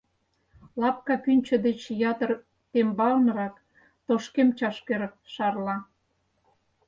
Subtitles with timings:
[0.81, 2.31] Лапка пӱнчӧ деч ятыр
[2.71, 3.55] тембалнырак
[4.05, 5.01] тошкем чашкер
[5.33, 5.77] шарла.